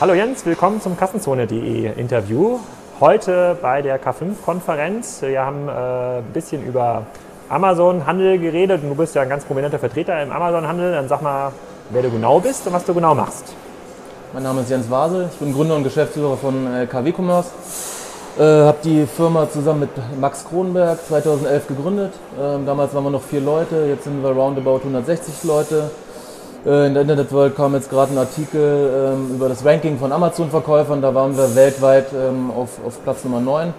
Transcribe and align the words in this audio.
Hallo 0.00 0.12
Jens, 0.12 0.44
willkommen 0.44 0.80
zum 0.80 0.96
Kassenzone.de 0.96 1.92
Interview. 1.96 2.58
Heute 2.98 3.56
bei 3.62 3.80
der 3.80 4.02
K5-Konferenz. 4.02 5.22
Wir 5.22 5.46
haben 5.46 5.68
äh, 5.68 6.18
ein 6.18 6.32
bisschen 6.32 6.66
über 6.66 7.06
Amazon-Handel 7.48 8.40
geredet 8.40 8.82
und 8.82 8.88
du 8.88 8.96
bist 8.96 9.14
ja 9.14 9.22
ein 9.22 9.28
ganz 9.28 9.44
prominenter 9.44 9.78
Vertreter 9.78 10.20
im 10.20 10.32
Amazon-Handel. 10.32 10.94
Dann 10.94 11.06
sag 11.06 11.22
mal, 11.22 11.52
wer 11.90 12.02
du 12.02 12.10
genau 12.10 12.40
bist 12.40 12.66
und 12.66 12.72
was 12.72 12.84
du 12.84 12.92
genau 12.92 13.14
machst. 13.14 13.54
Mein 14.32 14.42
Name 14.42 14.62
ist 14.62 14.70
Jens 14.70 14.90
Wasel, 14.90 15.28
ich 15.32 15.38
bin 15.38 15.54
Gründer 15.54 15.76
und 15.76 15.84
Geschäftsführer 15.84 16.36
von 16.38 16.66
äh, 16.74 16.86
KW 16.86 17.12
Commerce. 17.16 17.50
Äh, 18.36 18.42
habe 18.42 18.78
die 18.82 19.06
Firma 19.06 19.48
zusammen 19.48 19.80
mit 19.80 19.90
Max 20.20 20.44
Kronenberg 20.44 20.98
2011 21.06 21.68
gegründet. 21.68 22.14
Ähm, 22.36 22.66
damals 22.66 22.92
waren 22.94 23.04
wir 23.04 23.10
noch 23.10 23.22
vier 23.22 23.42
Leute, 23.42 23.86
jetzt 23.90 24.02
sind 24.02 24.24
wir 24.24 24.30
roundabout 24.30 24.78
160 24.78 25.44
Leute. 25.44 25.88
Äh, 26.66 26.86
in 26.86 26.94
der 26.94 27.02
Internetwelt 27.02 27.56
kam 27.56 27.74
jetzt 27.74 27.90
gerade 27.90 28.12
ein 28.12 28.18
Artikel 28.18 29.12
ähm, 29.14 29.34
über 29.34 29.48
das 29.48 29.64
Ranking 29.64 29.98
von 29.98 30.12
Amazon-Verkäufern. 30.12 31.02
Da 31.02 31.14
waren 31.14 31.36
wir 31.36 31.54
weltweit 31.54 32.06
ähm, 32.12 32.50
auf, 32.50 32.78
auf 32.84 33.02
Platz 33.04 33.24
Nummer 33.24 33.40
9. 33.40 33.74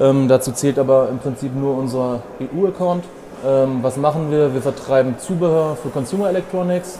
Ähm, 0.00 0.28
dazu 0.28 0.52
zählt 0.52 0.78
aber 0.78 1.08
im 1.08 1.18
Prinzip 1.18 1.54
nur 1.54 1.76
unser 1.76 2.20
EU-Account. 2.40 3.04
Ähm, 3.46 3.78
was 3.82 3.96
machen 3.96 4.30
wir? 4.30 4.52
Wir 4.52 4.60
vertreiben 4.60 5.16
Zubehör 5.18 5.76
für 5.76 5.88
Consumer 5.90 6.28
Electronics, 6.30 6.98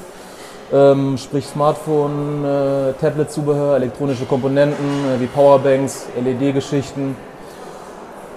ähm, 0.73 1.19
sprich 1.19 1.47
Smartphone, 1.47 2.45
äh, 2.45 2.92
Tablet-Zubehör, 3.00 3.77
elektronische 3.77 4.27
Komponenten 4.27 4.86
äh, 4.86 5.20
wie 5.20 5.27
Powerbanks, 5.27 6.06
LED-Geschichten. 6.22 7.16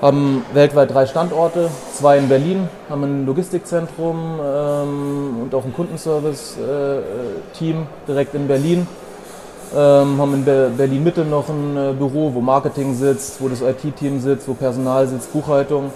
Haben 0.03 0.43
weltweit 0.51 0.93
drei 0.93 1.05
Standorte, 1.05 1.69
zwei 1.93 2.17
in 2.17 2.27
Berlin, 2.27 2.67
haben 2.89 3.03
ein 3.03 3.25
Logistikzentrum 3.25 4.37
ähm, 4.45 5.37
und 5.43 5.55
auch 5.55 5.63
ein 5.63 5.73
Kundenservice-Team 5.73 7.77
äh, 7.77 7.85
direkt 8.05 8.35
in 8.35 8.49
Berlin. 8.49 8.85
Ähm, 9.73 10.17
haben 10.19 10.33
in 10.33 10.43
Berlin 10.43 11.05
Mitte 11.05 11.23
noch 11.23 11.47
ein 11.47 11.77
äh, 11.77 11.93
Büro, 11.93 12.33
wo 12.33 12.41
Marketing 12.41 12.93
sitzt, 12.95 13.41
wo 13.41 13.47
das 13.47 13.61
IT-Team 13.61 14.19
sitzt, 14.19 14.45
wo 14.49 14.55
Personal 14.55 15.07
sitzt, 15.07 15.31
Buchhaltung. 15.31 15.89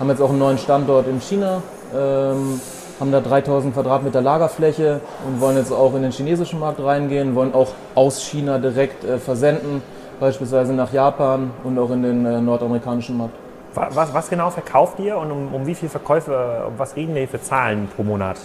Haben 0.00 0.10
jetzt 0.10 0.20
auch 0.20 0.30
einen 0.30 0.40
neuen 0.40 0.58
Standort 0.58 1.06
in 1.06 1.20
China. 1.20 1.62
Ähm, 1.96 2.60
haben 2.98 3.12
da 3.12 3.20
3000 3.20 3.74
Quadratmeter 3.74 4.22
Lagerfläche 4.22 5.00
und 5.24 5.40
wollen 5.40 5.56
jetzt 5.56 5.70
auch 5.70 5.94
in 5.94 6.02
den 6.02 6.10
chinesischen 6.10 6.58
Markt 6.58 6.82
reingehen, 6.82 7.36
wollen 7.36 7.54
auch 7.54 7.68
aus 7.94 8.22
China 8.22 8.58
direkt 8.58 9.04
äh, 9.04 9.18
versenden, 9.18 9.82
beispielsweise 10.18 10.72
nach 10.72 10.92
Japan 10.92 11.52
und 11.62 11.78
auch 11.78 11.92
in 11.92 12.02
den 12.02 12.26
äh, 12.26 12.40
nordamerikanischen 12.40 13.16
Markt. 13.16 13.41
Was, 13.74 14.12
was, 14.12 14.28
genau 14.28 14.50
verkauft 14.50 14.98
ihr 14.98 15.16
und 15.16 15.30
um, 15.30 15.54
um 15.54 15.66
wie 15.66 15.74
viele 15.74 15.90
Verkäufe, 15.90 16.64
um 16.66 16.74
was 16.76 16.94
reden 16.94 17.14
wir 17.14 17.26
für 17.26 17.40
Zahlen 17.40 17.88
pro 17.96 18.02
Monat? 18.02 18.36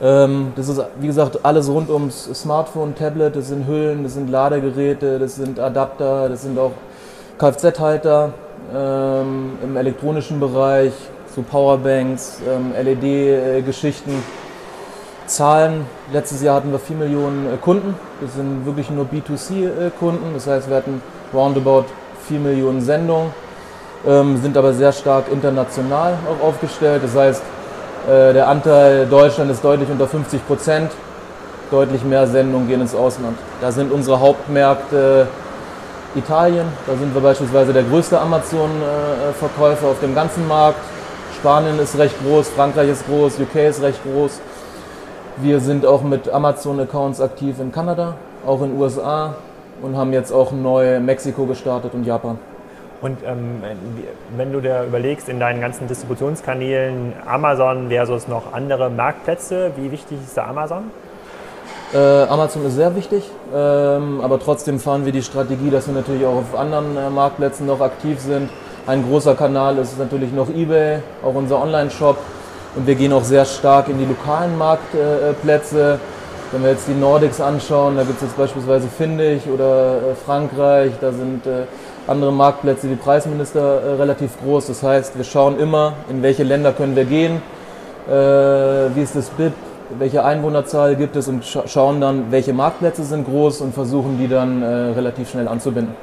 Ähm, 0.00 0.52
das 0.56 0.68
ist, 0.68 0.80
wie 1.00 1.08
gesagt, 1.08 1.44
alles 1.44 1.68
rund 1.68 1.90
ums 1.90 2.24
Smartphone, 2.32 2.94
Tablet, 2.94 3.36
das 3.36 3.48
sind 3.48 3.66
Hüllen, 3.66 4.04
das 4.04 4.14
sind 4.14 4.30
Ladegeräte, 4.30 5.18
das 5.18 5.36
sind 5.36 5.58
Adapter, 5.58 6.28
das 6.28 6.42
sind 6.42 6.58
auch 6.58 6.72
Kfz-Halter 7.38 8.32
ähm, 8.74 9.58
im 9.62 9.76
elektronischen 9.76 10.40
Bereich, 10.40 10.92
so 11.34 11.42
Powerbanks, 11.42 12.40
ähm, 12.48 12.72
LED-Geschichten. 12.80 14.22
Zahlen, 15.26 15.84
letztes 16.10 16.42
Jahr 16.42 16.56
hatten 16.56 16.72
wir 16.72 16.78
4 16.78 16.96
Millionen 16.96 17.52
äh, 17.52 17.56
Kunden, 17.58 17.94
das 18.22 18.34
sind 18.34 18.64
wirklich 18.64 18.88
nur 18.90 19.04
B2C-Kunden, 19.04 20.32
das 20.32 20.46
heißt 20.46 20.70
wir 20.70 20.76
hatten 20.76 21.02
roundabout 21.34 21.84
4 22.28 22.40
Millionen 22.40 22.80
Sendungen, 22.80 23.32
sind 24.04 24.56
aber 24.56 24.72
sehr 24.72 24.92
stark 24.92 25.24
international 25.30 26.14
auch 26.28 26.46
aufgestellt, 26.46 27.02
das 27.04 27.16
heißt 27.16 27.42
äh, 28.08 28.32
der 28.32 28.48
Anteil 28.48 29.06
Deutschland 29.06 29.50
ist 29.50 29.62
deutlich 29.62 29.88
unter 29.90 30.06
50 30.06 30.46
Prozent, 30.46 30.90
deutlich 31.70 32.04
mehr 32.04 32.26
Sendungen 32.26 32.68
gehen 32.68 32.80
ins 32.80 32.94
Ausland. 32.94 33.36
Da 33.60 33.72
sind 33.72 33.92
unsere 33.92 34.20
Hauptmärkte 34.20 35.26
Italien, 36.14 36.66
da 36.86 36.94
sind 36.96 37.12
wir 37.12 37.20
beispielsweise 37.20 37.72
der 37.72 37.82
größte 37.82 38.18
Amazon-Verkäufer 38.18 39.88
auf 39.88 40.00
dem 40.00 40.14
ganzen 40.14 40.48
Markt. 40.48 40.80
Spanien 41.36 41.78
ist 41.78 41.98
recht 41.98 42.14
groß, 42.24 42.48
Frankreich 42.48 42.88
ist 42.88 43.06
groß, 43.06 43.38
UK 43.40 43.56
ist 43.68 43.82
recht 43.82 44.00
groß. 44.02 44.40
Wir 45.36 45.60
sind 45.60 45.84
auch 45.84 46.02
mit 46.02 46.28
Amazon-Accounts 46.28 47.20
aktiv 47.20 47.60
in 47.60 47.70
Kanada, 47.70 48.14
auch 48.46 48.62
in 48.62 48.78
USA 48.78 49.34
und 49.82 49.96
haben 49.96 50.12
jetzt 50.12 50.32
auch 50.32 50.50
neu 50.52 50.98
Mexiko 50.98 51.44
gestartet 51.44 51.92
und 51.94 52.04
Japan. 52.04 52.38
Und 53.00 53.18
ähm, 53.24 53.62
wenn 54.36 54.52
du 54.52 54.60
dir 54.60 54.82
überlegst, 54.82 55.28
in 55.28 55.38
deinen 55.38 55.60
ganzen 55.60 55.86
Distributionskanälen 55.86 57.12
Amazon 57.26 57.88
versus 57.90 58.26
noch 58.26 58.52
andere 58.52 58.90
Marktplätze, 58.90 59.70
wie 59.76 59.92
wichtig 59.92 60.18
ist 60.24 60.36
da 60.36 60.46
Amazon? 60.46 60.90
Äh, 61.94 61.98
Amazon 62.24 62.66
ist 62.66 62.74
sehr 62.74 62.94
wichtig, 62.96 63.30
ähm, 63.54 64.20
aber 64.20 64.38
trotzdem 64.40 64.78
fahren 64.80 65.04
wir 65.04 65.12
die 65.12 65.22
Strategie, 65.22 65.70
dass 65.70 65.86
wir 65.86 65.94
natürlich 65.94 66.26
auch 66.26 66.36
auf 66.36 66.58
anderen 66.58 66.96
äh, 66.96 67.08
Marktplätzen 67.08 67.66
noch 67.66 67.80
aktiv 67.80 68.20
sind. 68.20 68.50
Ein 68.86 69.04
großer 69.08 69.34
Kanal 69.34 69.78
ist 69.78 69.98
natürlich 69.98 70.32
noch 70.32 70.50
eBay, 70.50 70.98
auch 71.22 71.34
unser 71.34 71.62
Online-Shop. 71.62 72.16
Und 72.74 72.86
wir 72.86 72.94
gehen 72.94 73.12
auch 73.12 73.24
sehr 73.24 73.44
stark 73.44 73.88
in 73.88 73.98
die 73.98 74.04
lokalen 74.04 74.56
Marktplätze. 74.58 75.98
Wenn 76.50 76.62
wir 76.62 76.70
jetzt 76.70 76.88
die 76.88 76.94
Nordics 76.94 77.42
anschauen, 77.42 77.96
da 77.96 78.04
gibt 78.04 78.16
es 78.16 78.22
jetzt 78.22 78.38
beispielsweise 78.38 78.88
Findig 78.88 79.42
oder 79.52 79.96
äh, 79.96 80.14
Frankreich, 80.14 80.92
da 80.98 81.12
sind 81.12 81.46
äh, 81.46 81.64
andere 82.06 82.32
Marktplätze. 82.32 82.88
Wie 82.88 82.94
Preisminister 82.94 83.82
äh, 83.82 83.92
relativ 83.96 84.30
groß. 84.42 84.68
Das 84.68 84.82
heißt, 84.82 85.18
wir 85.18 85.24
schauen 85.24 85.60
immer, 85.60 85.92
in 86.08 86.22
welche 86.22 86.44
Länder 86.44 86.72
können 86.72 86.96
wir 86.96 87.04
gehen, 87.04 87.42
wie 88.06 89.02
ist 89.02 89.14
das 89.14 89.28
BIP, 89.28 89.52
welche 89.98 90.24
Einwohnerzahl 90.24 90.96
gibt 90.96 91.14
es? 91.14 91.28
Und 91.28 91.44
schauen 91.44 92.00
dann, 92.00 92.30
welche 92.30 92.54
Marktplätze 92.54 93.04
sind 93.04 93.26
groß 93.26 93.60
und 93.60 93.74
versuchen 93.74 94.16
die 94.18 94.28
dann 94.28 94.62
relativ 94.62 95.28
schnell 95.28 95.46
anzubinden. 95.46 95.94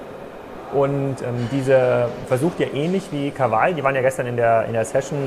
Und 0.71 1.15
ähm, 1.23 1.49
diese 1.51 2.07
versucht 2.27 2.59
ihr 2.59 2.71
ähnlich 2.75 3.05
wie 3.11 3.31
Kawaii, 3.31 3.73
die 3.73 3.83
waren 3.83 3.95
ja 3.95 4.01
gestern 4.01 4.27
in 4.27 4.37
der, 4.37 4.65
in 4.65 4.73
der 4.73 4.85
Session 4.85 5.17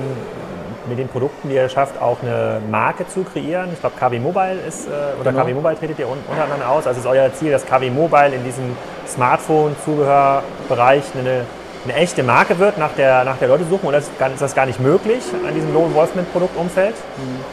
mit 0.88 0.98
den 0.98 1.08
Produkten, 1.08 1.48
die 1.48 1.54
ihr 1.54 1.68
schafft, 1.68 2.00
auch 2.00 2.16
eine 2.22 2.60
Marke 2.70 3.06
zu 3.08 3.22
kreieren. 3.24 3.70
Ich 3.72 3.80
glaube, 3.80 3.96
KW 3.98 4.18
Mobile 4.18 4.56
ist, 4.66 4.86
äh, 4.86 4.90
oder 5.20 5.30
genau. 5.30 5.44
KW 5.44 5.54
Mobile 5.54 5.78
tretet 5.78 5.98
ihr 5.98 6.08
unter 6.08 6.42
anderem 6.42 6.62
aus. 6.62 6.86
Also 6.86 7.00
ist 7.00 7.06
euer 7.06 7.32
Ziel, 7.34 7.50
dass 7.50 7.66
KW 7.66 7.90
Mobile 7.90 8.34
in 8.34 8.44
diesem 8.44 8.76
Smartphone-Zubehörbereich 9.06 11.04
eine, 11.18 11.44
eine 11.84 11.94
echte 11.94 12.22
Marke 12.22 12.58
wird, 12.58 12.78
nach 12.78 12.92
der, 12.96 13.24
nach 13.24 13.36
der 13.38 13.48
Leute 13.48 13.64
suchen? 13.64 13.86
Oder 13.86 13.98
ist 13.98 14.10
das 14.18 14.54
gar 14.54 14.66
nicht 14.66 14.80
möglich 14.80 15.22
an 15.46 15.54
diesem 15.54 15.72
Low-Involvement-Produktumfeld? 15.72 16.94
Mhm. 16.94 17.44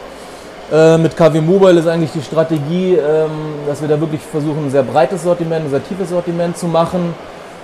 Äh, 0.76 0.98
mit 0.98 1.16
KW 1.16 1.40
Mobile 1.40 1.78
ist 1.78 1.86
eigentlich 1.86 2.12
die 2.12 2.22
Strategie, 2.22 2.94
ähm, 2.96 3.30
dass 3.66 3.80
wir 3.80 3.88
da 3.88 4.00
wirklich 4.00 4.22
versuchen, 4.22 4.66
ein 4.66 4.70
sehr 4.70 4.82
breites 4.82 5.22
Sortiment, 5.22 5.66
ein 5.66 5.70
sehr 5.70 5.84
tiefes 5.84 6.10
Sortiment 6.10 6.56
zu 6.56 6.66
machen 6.66 7.14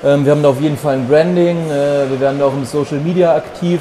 ähm, 0.05 0.25
wir 0.25 0.32
haben 0.32 0.43
da 0.43 0.49
auf 0.49 0.61
jeden 0.61 0.77
Fall 0.77 0.94
ein 0.94 1.06
Branding, 1.06 1.71
äh, 1.71 2.11
wir 2.11 2.19
werden 2.19 2.41
da 2.41 2.47
auch 2.47 2.53
im 2.53 2.65
Social 2.65 2.99
Media 2.99 3.37
aktiv. 3.37 3.81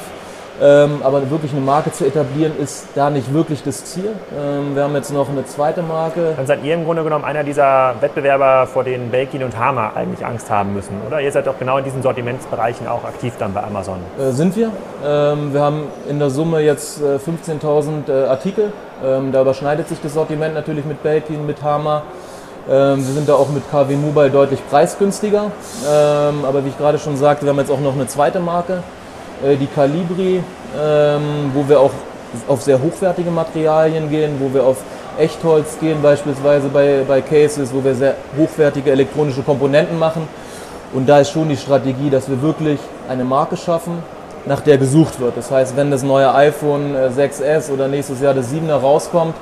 Ähm, 0.62 1.00
aber 1.02 1.28
wirklich 1.28 1.50
eine 1.50 1.60
Marke 1.60 1.90
zu 1.90 2.06
etablieren, 2.06 2.52
ist 2.56 2.86
da 2.94 3.10
nicht 3.10 3.34
wirklich 3.34 3.64
das 3.64 3.84
Ziel. 3.84 4.12
Ähm, 4.32 4.76
wir 4.76 4.84
haben 4.84 4.94
jetzt 4.94 5.12
noch 5.12 5.28
eine 5.28 5.44
zweite 5.44 5.82
Marke. 5.82 6.34
Dann 6.36 6.46
seid 6.46 6.62
ihr 6.62 6.74
im 6.74 6.84
Grunde 6.84 7.02
genommen 7.02 7.24
einer 7.24 7.42
dieser 7.42 7.96
Wettbewerber, 8.00 8.68
vor 8.68 8.84
denen 8.84 9.10
Belkin 9.10 9.42
und 9.42 9.58
Hama 9.58 9.92
eigentlich 9.96 10.24
Angst 10.24 10.50
haben 10.50 10.72
müssen, 10.72 11.00
oder? 11.04 11.20
Ihr 11.20 11.32
seid 11.32 11.48
doch 11.48 11.58
genau 11.58 11.78
in 11.78 11.84
diesen 11.84 12.00
Sortimentsbereichen 12.00 12.86
auch 12.86 13.02
aktiv 13.02 13.32
dann 13.40 13.52
bei 13.54 13.64
Amazon. 13.64 13.98
Äh, 14.20 14.30
sind 14.30 14.54
wir. 14.54 14.70
Ähm, 15.04 15.52
wir 15.52 15.60
haben 15.60 15.88
in 16.08 16.20
der 16.20 16.30
Summe 16.30 16.60
jetzt 16.60 17.02
äh, 17.02 17.16
15.000 17.16 18.08
äh, 18.08 18.26
Artikel. 18.28 18.72
Ähm, 19.04 19.32
da 19.32 19.42
überschneidet 19.42 19.88
sich 19.88 20.00
das 20.00 20.14
Sortiment 20.14 20.54
natürlich 20.54 20.84
mit 20.84 21.02
Belkin, 21.02 21.44
mit 21.44 21.60
Hama. 21.64 22.02
Ähm, 22.70 22.98
wir 22.98 23.14
sind 23.14 23.28
da 23.28 23.34
auch 23.34 23.48
mit 23.48 23.68
KW 23.68 23.96
Mobile 23.96 24.30
deutlich 24.30 24.60
preisgünstiger. 24.70 25.50
Ähm, 25.90 26.44
aber 26.46 26.64
wie 26.64 26.68
ich 26.68 26.78
gerade 26.78 27.00
schon 27.00 27.16
sagte, 27.16 27.44
wir 27.44 27.50
haben 27.50 27.58
jetzt 27.58 27.72
auch 27.72 27.80
noch 27.80 27.94
eine 27.94 28.06
zweite 28.06 28.38
Marke, 28.38 28.74
äh, 28.74 29.01
die 29.42 29.66
Calibri, 29.66 30.42
ähm, 30.80 31.50
wo 31.54 31.68
wir 31.68 31.80
auch 31.80 31.92
auf 32.48 32.62
sehr 32.62 32.80
hochwertige 32.80 33.30
Materialien 33.30 34.08
gehen, 34.08 34.36
wo 34.38 34.52
wir 34.54 34.64
auf 34.64 34.78
Echtholz 35.18 35.78
gehen, 35.78 36.00
beispielsweise 36.02 36.68
bei, 36.68 37.02
bei 37.06 37.20
Cases, 37.20 37.72
wo 37.72 37.84
wir 37.84 37.94
sehr 37.94 38.14
hochwertige 38.38 38.90
elektronische 38.90 39.42
Komponenten 39.42 39.98
machen. 39.98 40.26
Und 40.94 41.08
da 41.08 41.20
ist 41.20 41.30
schon 41.30 41.48
die 41.48 41.56
Strategie, 41.56 42.10
dass 42.10 42.28
wir 42.28 42.40
wirklich 42.42 42.78
eine 43.08 43.24
Marke 43.24 43.56
schaffen, 43.56 44.02
nach 44.46 44.60
der 44.60 44.78
gesucht 44.78 45.20
wird. 45.20 45.36
Das 45.36 45.50
heißt, 45.50 45.76
wenn 45.76 45.90
das 45.90 46.02
neue 46.02 46.34
iPhone 46.34 46.94
6S 46.94 47.68
äh, 47.68 47.72
oder 47.72 47.88
nächstes 47.88 48.20
Jahr 48.20 48.34
das 48.34 48.52
7er 48.52 48.74
rauskommt, 48.74 49.34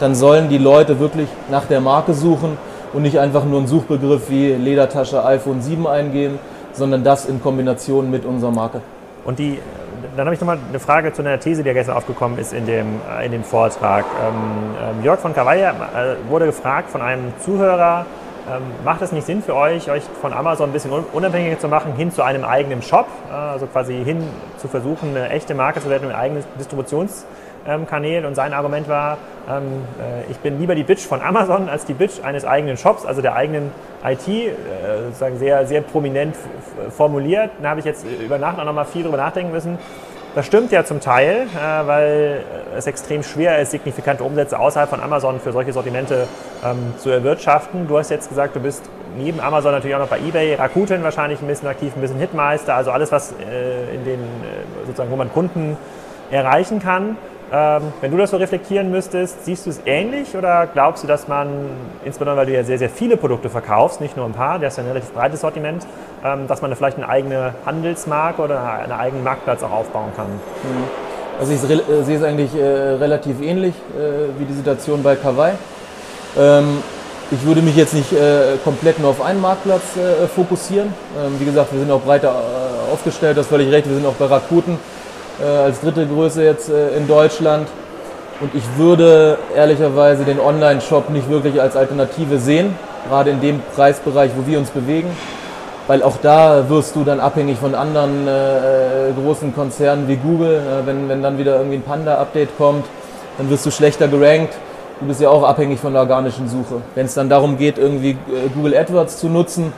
dann 0.00 0.14
sollen 0.14 0.48
die 0.48 0.58
Leute 0.58 1.00
wirklich 1.00 1.28
nach 1.50 1.64
der 1.66 1.80
Marke 1.80 2.14
suchen 2.14 2.56
und 2.92 3.02
nicht 3.02 3.18
einfach 3.18 3.44
nur 3.44 3.58
einen 3.58 3.68
Suchbegriff 3.68 4.28
wie 4.28 4.52
Ledertasche 4.52 5.24
iPhone 5.24 5.60
7 5.60 5.86
eingeben, 5.86 6.38
sondern 6.72 7.04
das 7.04 7.26
in 7.26 7.42
Kombination 7.42 8.10
mit 8.10 8.24
unserer 8.24 8.50
Marke. 8.50 8.80
Und 9.24 9.38
die, 9.38 9.58
dann 10.16 10.26
habe 10.26 10.34
ich 10.34 10.40
nochmal 10.40 10.58
eine 10.68 10.80
Frage 10.80 11.12
zu 11.12 11.22
einer 11.22 11.40
These, 11.40 11.62
die 11.62 11.68
ja 11.68 11.74
gestern 11.74 11.96
aufgekommen 11.96 12.38
ist 12.38 12.52
in 12.52 12.66
dem, 12.66 13.00
in 13.24 13.32
dem 13.32 13.44
Vortrag. 13.44 14.04
Ähm, 14.04 14.96
ähm 14.98 15.04
Jörg 15.04 15.20
von 15.20 15.34
Kawaya 15.34 15.70
äh, 15.70 16.30
wurde 16.30 16.46
gefragt 16.46 16.90
von 16.90 17.02
einem 17.02 17.32
Zuhörer, 17.40 18.06
ähm, 18.46 18.62
macht 18.84 19.00
es 19.00 19.12
nicht 19.12 19.26
Sinn 19.26 19.42
für 19.42 19.56
euch, 19.56 19.90
euch 19.90 20.02
von 20.20 20.32
Amazon 20.32 20.68
ein 20.68 20.72
bisschen 20.72 20.90
unabhängiger 20.92 21.58
zu 21.58 21.68
machen, 21.68 21.94
hin 21.94 22.12
zu 22.12 22.22
einem 22.22 22.44
eigenen 22.44 22.82
Shop, 22.82 23.06
äh, 23.30 23.34
also 23.34 23.66
quasi 23.66 24.04
hin 24.04 24.22
zu 24.58 24.68
versuchen, 24.68 25.16
eine 25.16 25.30
echte 25.30 25.54
Marke 25.54 25.80
zu 25.80 25.88
werden, 25.88 26.10
ein 26.10 26.14
eigenes 26.14 26.44
Distributions- 26.60 27.24
Kanälen 27.86 28.24
und 28.26 28.34
sein 28.34 28.52
Argument 28.52 28.88
war, 28.88 29.18
ähm, 29.48 29.84
äh, 29.98 30.30
ich 30.30 30.38
bin 30.38 30.58
lieber 30.58 30.74
die 30.74 30.82
Bitch 30.82 31.00
von 31.00 31.20
Amazon 31.20 31.68
als 31.68 31.84
die 31.84 31.94
Bitch 31.94 32.22
eines 32.22 32.44
eigenen 32.44 32.76
Shops, 32.76 33.04
also 33.04 33.22
der 33.22 33.34
eigenen 33.34 33.70
IT, 34.04 34.28
äh, 34.28 34.50
sozusagen 35.06 35.38
sehr, 35.38 35.66
sehr 35.66 35.80
prominent 35.80 36.36
formuliert. 36.90 37.50
Da 37.62 37.70
habe 37.70 37.80
ich 37.80 37.86
jetzt 37.86 38.04
über 38.04 38.38
Nacht 38.38 38.58
auch 38.58 38.64
nochmal 38.64 38.84
viel 38.84 39.02
drüber 39.02 39.16
nachdenken 39.16 39.52
müssen. 39.52 39.78
Das 40.34 40.46
stimmt 40.46 40.72
ja 40.72 40.84
zum 40.84 41.00
Teil, 41.00 41.46
äh, 41.54 41.86
weil 41.86 42.40
es 42.76 42.86
extrem 42.86 43.22
schwer 43.22 43.60
ist, 43.60 43.70
signifikante 43.70 44.24
Umsätze 44.24 44.58
außerhalb 44.58 44.90
von 44.90 45.00
Amazon 45.00 45.38
für 45.40 45.52
solche 45.52 45.72
Sortimente 45.72 46.26
ähm, 46.64 46.94
zu 46.98 47.10
erwirtschaften. 47.10 47.86
Du 47.86 47.98
hast 47.98 48.10
jetzt 48.10 48.28
gesagt, 48.28 48.56
du 48.56 48.60
bist 48.60 48.82
neben 49.16 49.40
Amazon 49.40 49.72
natürlich 49.72 49.94
auch 49.94 50.00
noch 50.00 50.08
bei 50.08 50.18
eBay, 50.18 50.54
Rakuten 50.54 51.04
wahrscheinlich 51.04 51.40
ein 51.40 51.46
bisschen 51.46 51.68
aktiv, 51.68 51.92
ein 51.94 52.00
bisschen 52.00 52.18
Hitmeister, 52.18 52.74
also 52.74 52.90
alles, 52.90 53.12
was 53.12 53.32
in 53.32 54.04
den, 54.04 54.18
sozusagen, 54.84 55.12
wo 55.12 55.14
man 55.14 55.32
Kunden 55.32 55.76
erreichen 56.32 56.80
kann. 56.80 57.16
Ähm, 57.54 57.82
wenn 58.00 58.10
du 58.10 58.16
das 58.16 58.32
so 58.32 58.36
reflektieren 58.36 58.90
müsstest, 58.90 59.44
siehst 59.44 59.66
du 59.66 59.70
es 59.70 59.80
ähnlich 59.86 60.36
oder 60.36 60.66
glaubst 60.66 61.04
du, 61.04 61.06
dass 61.06 61.28
man, 61.28 61.48
insbesondere 62.04 62.38
weil 62.38 62.46
du 62.46 62.52
ja 62.52 62.64
sehr, 62.64 62.78
sehr 62.78 62.90
viele 62.90 63.16
Produkte 63.16 63.48
verkaufst, 63.48 64.00
nicht 64.00 64.16
nur 64.16 64.26
ein 64.26 64.32
paar, 64.32 64.58
der 64.58 64.68
ist 64.68 64.76
ja 64.76 64.82
ein 64.82 64.88
relativ 64.88 65.12
breites 65.12 65.42
Sortiment, 65.42 65.86
ähm, 66.24 66.48
dass 66.48 66.62
man 66.62 66.74
vielleicht 66.74 66.96
eine 66.96 67.08
eigene 67.08 67.54
Handelsmarke 67.64 68.42
oder 68.42 68.72
einen 68.80 68.90
eigenen 68.90 69.22
Marktplatz 69.22 69.62
auch 69.62 69.70
aufbauen 69.70 70.10
kann? 70.16 70.26
Mhm. 70.26 70.84
Also 71.38 71.52
ich 71.52 71.62
äh, 71.62 72.02
sehe 72.02 72.16
es 72.16 72.24
eigentlich 72.24 72.56
äh, 72.56 72.64
relativ 72.64 73.40
ähnlich 73.40 73.74
äh, 73.96 74.36
wie 74.36 74.46
die 74.46 74.54
Situation 74.54 75.04
bei 75.04 75.14
Kawaii. 75.14 75.52
Ähm, 76.36 76.82
ich 77.30 77.46
würde 77.46 77.62
mich 77.62 77.76
jetzt 77.76 77.94
nicht 77.94 78.10
komplett 78.64 78.98
nur 79.00 79.10
auf 79.10 79.24
einen 79.24 79.40
Marktplatz 79.40 79.82
fokussieren. 80.36 80.92
Wie 81.38 81.46
gesagt, 81.46 81.72
wir 81.72 81.80
sind 81.80 81.90
auch 81.90 82.02
breiter 82.02 82.34
aufgestellt, 82.92 83.38
das 83.38 83.46
völlig 83.46 83.72
recht. 83.72 83.88
Wir 83.88 83.94
sind 83.94 84.06
auch 84.06 84.12
bei 84.12 84.26
Rakuten 84.26 84.78
als 85.42 85.80
dritte 85.80 86.06
Größe 86.06 86.44
jetzt 86.44 86.68
äh, 86.68 86.96
in 86.96 87.08
Deutschland. 87.08 87.66
Und 88.40 88.54
ich 88.54 88.64
würde 88.76 89.38
ehrlicherweise 89.54 90.24
den 90.24 90.40
Online-Shop 90.40 91.10
nicht 91.10 91.30
wirklich 91.30 91.60
als 91.60 91.76
Alternative 91.76 92.38
sehen, 92.38 92.74
gerade 93.08 93.30
in 93.30 93.40
dem 93.40 93.60
Preisbereich, 93.74 94.32
wo 94.36 94.46
wir 94.46 94.58
uns 94.58 94.70
bewegen. 94.70 95.10
Weil 95.86 96.02
auch 96.02 96.16
da 96.22 96.68
wirst 96.68 96.96
du 96.96 97.04
dann 97.04 97.20
abhängig 97.20 97.58
von 97.58 97.74
anderen 97.74 98.26
äh, 98.26 99.12
großen 99.20 99.54
Konzernen 99.54 100.08
wie 100.08 100.16
Google. 100.16 100.56
Äh, 100.56 100.86
wenn, 100.86 101.08
wenn 101.08 101.22
dann 101.22 101.38
wieder 101.38 101.56
irgendwie 101.56 101.76
ein 101.76 101.82
Panda-Update 101.82 102.56
kommt, 102.56 102.86
dann 103.38 103.50
wirst 103.50 103.66
du 103.66 103.70
schlechter 103.70 104.08
gerankt. 104.08 104.54
Du 105.00 105.06
bist 105.06 105.20
ja 105.20 105.28
auch 105.28 105.42
abhängig 105.42 105.80
von 105.80 105.92
der 105.92 106.02
organischen 106.02 106.48
Suche. 106.48 106.80
Wenn 106.94 107.06
es 107.06 107.14
dann 107.14 107.28
darum 107.28 107.58
geht, 107.58 107.78
irgendwie 107.78 108.10
äh, 108.10 108.48
Google 108.54 108.76
AdWords 108.76 109.18
zu 109.18 109.28
nutzen, 109.28 109.72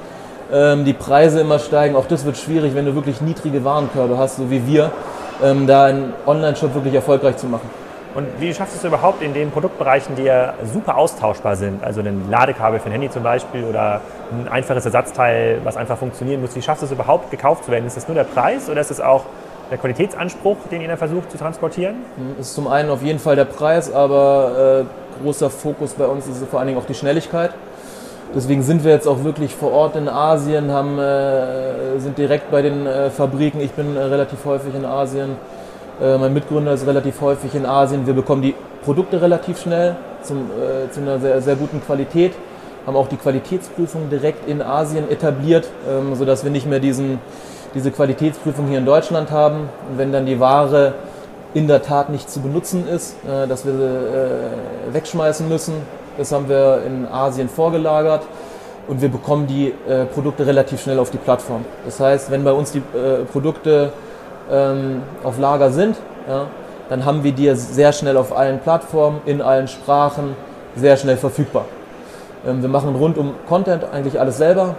ähm, 0.52 0.84
die 0.84 0.92
Preise 0.92 1.40
immer 1.40 1.58
steigen, 1.58 1.96
auch 1.96 2.06
das 2.06 2.24
wird 2.24 2.36
schwierig, 2.36 2.74
wenn 2.74 2.86
du 2.86 2.94
wirklich 2.94 3.20
niedrige 3.20 3.64
Warenkörbe 3.64 4.16
hast, 4.18 4.36
so 4.36 4.50
wie 4.50 4.66
wir 4.66 4.92
ähm, 5.42 5.66
da 5.66 5.86
einen 5.86 6.12
Online-Shop 6.26 6.74
wirklich 6.74 6.94
erfolgreich 6.94 7.36
zu 7.36 7.46
machen. 7.46 7.68
Und 8.14 8.26
wie 8.38 8.54
schaffst 8.54 8.74
du 8.74 8.78
es 8.78 8.84
überhaupt 8.84 9.20
in 9.20 9.34
den 9.34 9.50
Produktbereichen, 9.50 10.16
die 10.16 10.22
ja 10.22 10.54
super 10.72 10.96
austauschbar 10.96 11.54
sind, 11.54 11.84
also 11.84 12.00
ein 12.00 12.30
Ladekabel 12.30 12.80
für 12.80 12.86
ein 12.86 12.92
Handy 12.92 13.10
zum 13.10 13.22
Beispiel 13.22 13.64
oder 13.64 14.00
ein 14.32 14.48
einfaches 14.48 14.86
Ersatzteil, 14.86 15.60
was 15.64 15.76
einfach 15.76 15.98
funktionieren 15.98 16.40
muss, 16.40 16.56
wie 16.56 16.62
schaffst 16.62 16.80
du 16.80 16.86
es 16.86 16.92
überhaupt 16.92 17.30
gekauft 17.30 17.66
zu 17.66 17.70
werden? 17.70 17.86
Ist 17.86 17.98
das 17.98 18.08
nur 18.08 18.14
der 18.14 18.24
Preis 18.24 18.70
oder 18.70 18.80
ist 18.80 18.90
es 18.90 19.02
auch 19.02 19.24
der 19.70 19.76
Qualitätsanspruch, 19.76 20.56
den 20.70 20.80
ihr 20.80 20.88
da 20.88 20.96
versucht 20.96 21.30
zu 21.30 21.36
transportieren? 21.36 21.96
Es 22.40 22.48
ist 22.48 22.54
zum 22.54 22.68
einen 22.68 22.88
auf 22.88 23.02
jeden 23.02 23.18
Fall 23.18 23.36
der 23.36 23.44
Preis, 23.44 23.92
aber 23.92 24.86
äh, 24.86 25.22
großer 25.22 25.50
Fokus 25.50 25.92
bei 25.92 26.06
uns 26.06 26.26
ist 26.26 26.42
vor 26.46 26.60
allen 26.60 26.68
Dingen 26.68 26.80
auch 26.80 26.86
die 26.86 26.94
Schnelligkeit. 26.94 27.50
Deswegen 28.34 28.62
sind 28.62 28.84
wir 28.84 28.92
jetzt 28.92 29.06
auch 29.06 29.24
wirklich 29.24 29.54
vor 29.54 29.72
Ort 29.72 29.96
in 29.96 30.08
Asien, 30.08 30.70
haben, 30.70 30.98
äh, 30.98 31.98
sind 31.98 32.18
direkt 32.18 32.50
bei 32.50 32.60
den 32.60 32.86
äh, 32.86 33.08
Fabriken. 33.10 33.60
Ich 33.60 33.72
bin 33.72 33.96
äh, 33.96 34.00
relativ 34.00 34.44
häufig 34.44 34.74
in 34.74 34.84
Asien. 34.84 35.36
Äh, 36.02 36.18
mein 36.18 36.34
Mitgründer 36.34 36.72
ist 36.72 36.86
relativ 36.86 37.20
häufig 37.20 37.54
in 37.54 37.64
Asien. 37.64 38.06
Wir 38.06 38.14
bekommen 38.14 38.42
die 38.42 38.54
Produkte 38.84 39.22
relativ 39.22 39.60
schnell 39.60 39.96
zum, 40.22 40.38
äh, 40.38 40.90
zu 40.90 41.00
einer 41.00 41.18
sehr, 41.18 41.40
sehr 41.40 41.56
guten 41.56 41.80
Qualität. 41.80 42.32
Haben 42.86 42.96
auch 42.96 43.08
die 43.08 43.16
Qualitätsprüfung 43.16 44.10
direkt 44.10 44.48
in 44.48 44.60
Asien 44.60 45.10
etabliert, 45.10 45.68
ähm, 45.88 46.14
sodass 46.14 46.44
wir 46.44 46.50
nicht 46.50 46.66
mehr 46.66 46.80
diesen, 46.80 47.18
diese 47.74 47.90
Qualitätsprüfung 47.90 48.66
hier 48.68 48.78
in 48.78 48.86
Deutschland 48.86 49.30
haben. 49.30 49.68
Und 49.90 49.98
wenn 49.98 50.12
dann 50.12 50.26
die 50.26 50.38
Ware 50.40 50.94
in 51.54 51.68
der 51.68 51.82
Tat 51.82 52.10
nicht 52.10 52.28
zu 52.28 52.40
benutzen 52.40 52.86
ist, 52.86 53.16
äh, 53.24 53.46
dass 53.46 53.64
wir 53.64 53.72
sie 53.72 54.92
wegschmeißen 54.92 55.48
müssen, 55.48 55.74
das 56.16 56.32
haben 56.32 56.48
wir 56.48 56.82
in 56.86 57.06
Asien 57.06 57.48
vorgelagert 57.48 58.22
und 58.88 59.00
wir 59.00 59.08
bekommen 59.08 59.46
die 59.46 59.74
äh, 59.88 60.04
Produkte 60.06 60.46
relativ 60.46 60.82
schnell 60.82 60.98
auf 60.98 61.10
die 61.10 61.18
Plattform. 61.18 61.64
Das 61.84 62.00
heißt, 62.00 62.30
wenn 62.30 62.44
bei 62.44 62.52
uns 62.52 62.72
die 62.72 62.78
äh, 62.78 63.24
Produkte 63.30 63.92
ähm, 64.50 65.02
auf 65.24 65.38
Lager 65.38 65.70
sind, 65.70 65.96
ja, 66.28 66.46
dann 66.88 67.04
haben 67.04 67.24
wir 67.24 67.32
die 67.32 67.52
sehr 67.54 67.92
schnell 67.92 68.16
auf 68.16 68.36
allen 68.36 68.60
Plattformen, 68.60 69.20
in 69.26 69.42
allen 69.42 69.68
Sprachen, 69.68 70.36
sehr 70.76 70.96
schnell 70.96 71.16
verfügbar. 71.16 71.64
Ähm, 72.46 72.62
wir 72.62 72.68
machen 72.68 72.94
rund 72.94 73.18
um 73.18 73.34
Content 73.48 73.84
eigentlich 73.92 74.20
alles 74.20 74.36
selber. 74.38 74.76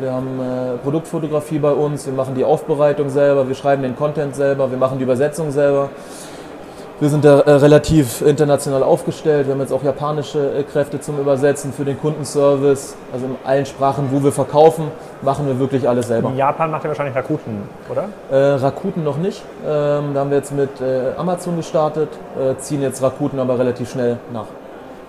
wir 0.00 0.12
haben 0.12 0.40
äh, 0.40 0.78
Produktfotografie 0.82 1.58
bei 1.58 1.72
uns, 1.72 2.06
wir 2.06 2.12
machen 2.12 2.34
die 2.34 2.44
Aufbereitung 2.44 3.10
selber, 3.10 3.48
wir 3.48 3.54
schreiben 3.54 3.82
den 3.82 3.96
Content 3.96 4.34
selber, 4.34 4.70
wir 4.70 4.78
machen 4.78 4.98
die 4.98 5.04
Übersetzung 5.04 5.50
selber. 5.50 5.90
Wir 7.02 7.08
sind 7.08 7.24
da 7.24 7.40
äh, 7.40 7.50
relativ 7.54 8.22
international 8.22 8.84
aufgestellt. 8.84 9.48
Wir 9.48 9.54
haben 9.54 9.60
jetzt 9.60 9.72
auch 9.72 9.82
japanische 9.82 10.56
äh, 10.56 10.62
Kräfte 10.62 11.00
zum 11.00 11.18
Übersetzen 11.18 11.72
für 11.72 11.84
den 11.84 12.00
Kundenservice. 12.00 12.94
Also 13.12 13.26
in 13.26 13.34
allen 13.42 13.66
Sprachen, 13.66 14.10
wo 14.12 14.22
wir 14.22 14.30
verkaufen, 14.30 14.84
machen 15.20 15.48
wir 15.48 15.58
wirklich 15.58 15.88
alles 15.88 16.06
selber. 16.06 16.28
In 16.28 16.36
Japan 16.36 16.70
macht 16.70 16.84
ihr 16.84 16.90
wahrscheinlich 16.90 17.16
Rakuten, 17.16 17.62
oder? 17.90 18.04
Äh, 18.30 18.54
Rakuten 18.54 19.02
noch 19.02 19.16
nicht. 19.16 19.42
Ähm, 19.66 20.14
da 20.14 20.20
haben 20.20 20.30
wir 20.30 20.36
jetzt 20.36 20.54
mit 20.54 20.80
äh, 20.80 21.14
Amazon 21.16 21.56
gestartet, 21.56 22.08
äh, 22.38 22.54
ziehen 22.58 22.82
jetzt 22.82 23.02
Rakuten 23.02 23.40
aber 23.40 23.58
relativ 23.58 23.90
schnell 23.90 24.18
nach. 24.32 24.46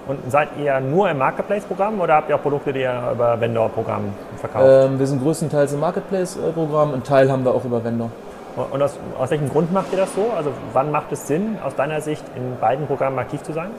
Und 0.08 0.18
seid 0.32 0.48
ihr 0.60 0.80
nur 0.80 1.12
im 1.12 1.20
Marketplace-Programm 1.20 2.02
oder 2.02 2.16
habt 2.16 2.28
ihr 2.28 2.38
auch 2.38 2.42
Produkte, 2.42 2.74
die 2.74 2.80
ihr 2.80 3.04
über 3.14 3.40
Vendor-Programm 3.40 4.06
verkauft? 4.38 4.66
Ähm, 4.68 4.98
wir 4.98 5.06
sind 5.06 5.22
größtenteils 5.22 5.74
im 5.74 5.82
Marketplace-Programm, 5.82 6.94
einen 6.94 7.04
Teil 7.04 7.32
haben 7.32 7.46
wir 7.46 7.54
auch 7.54 7.64
über 7.64 7.84
Vendor. 7.84 8.10
Und 8.56 8.82
aus, 8.82 8.98
aus, 9.18 9.32
welchem 9.32 9.50
Grund 9.50 9.74
macht 9.74 9.92
ihr 9.92 9.98
das 9.98 10.14
so? 10.14 10.28
Also 10.36 10.52
wann 10.74 10.92
macht 10.92 11.12
es 11.12 11.28
Sinn, 11.28 11.58
aus 11.64 11.76
deiner 11.76 12.02
Sicht 12.02 12.24
in 12.36 12.60
beiden 12.60 12.86
Programmen 12.86 13.18
aktiv 13.18 13.42
zu 13.42 13.52
sein? 13.52 13.72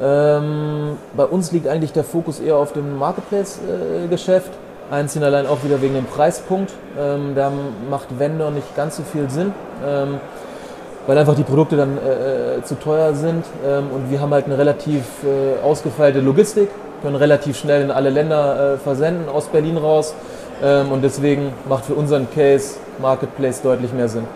Ähm, 0.00 0.96
bei 1.16 1.24
uns 1.24 1.52
liegt 1.52 1.68
eigentlich 1.68 1.92
der 1.92 2.04
Fokus 2.04 2.40
eher 2.40 2.56
auf 2.56 2.72
dem 2.72 2.98
Marketplace-Geschäft. 2.98 4.50
Einzeln 4.90 5.24
allein 5.24 5.46
auch 5.46 5.64
wieder 5.64 5.80
wegen 5.82 5.94
dem 5.94 6.04
Preispunkt. 6.04 6.72
Ähm, 6.98 7.34
da 7.34 7.50
macht 7.90 8.18
Vendor 8.18 8.50
nicht 8.50 8.76
ganz 8.76 8.96
so 8.96 9.02
viel 9.02 9.30
Sinn, 9.30 9.52
ähm, 9.84 10.20
weil 11.06 11.16
einfach 11.16 11.34
die 11.34 11.42
Produkte 11.42 11.76
dann 11.76 11.98
äh, 11.98 12.56
äh, 12.56 12.62
zu 12.62 12.74
teuer 12.76 13.14
sind. 13.14 13.44
Ähm, 13.66 13.90
und 13.92 14.10
wir 14.10 14.20
haben 14.20 14.32
halt 14.32 14.46
eine 14.46 14.58
relativ 14.58 15.02
äh, 15.24 15.62
ausgefeilte 15.64 16.20
Logistik, 16.20 16.68
können 17.02 17.16
relativ 17.16 17.58
schnell 17.58 17.82
in 17.82 17.90
alle 17.90 18.10
Länder 18.10 18.74
äh, 18.74 18.78
versenden 18.78 19.28
aus 19.28 19.46
Berlin 19.48 19.76
raus. 19.76 20.14
Ähm, 20.62 20.92
und 20.92 21.02
deswegen 21.02 21.52
macht 21.68 21.86
für 21.86 21.94
unseren 21.94 22.30
Case 22.30 22.76
Marketplace 23.00 23.62
deutlich 23.62 23.92
mehr 23.92 24.08
Sinn. 24.08 24.26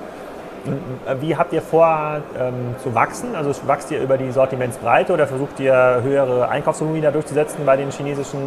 Äh, 1.06 1.16
wie 1.20 1.37
habt 1.37 1.52
ihr 1.52 1.62
vor 1.62 2.20
ähm, 2.38 2.75
zu 2.82 2.94
wachsen? 2.94 3.34
Also 3.34 3.52
wächst 3.66 3.90
ihr 3.90 4.00
über 4.00 4.18
die 4.18 4.30
Sortimentsbreite 4.30 5.12
oder 5.12 5.26
versucht 5.26 5.58
ihr 5.60 6.00
höhere 6.02 6.48
Einkaufsvolumen 6.48 7.12
durchzusetzen 7.12 7.64
bei 7.64 7.76
den 7.76 7.90
chinesischen 7.90 8.40